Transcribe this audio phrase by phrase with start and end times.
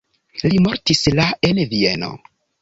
[0.45, 2.11] Li mortis la en Vieno.